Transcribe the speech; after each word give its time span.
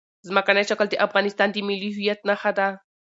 ځمکنی 0.27 0.63
شکل 0.69 0.87
د 0.89 0.95
افغانستان 1.07 1.47
د 1.51 1.57
ملي 1.67 1.89
هویت 1.95 2.19
نښه 2.29 2.51
ده. 2.57 2.67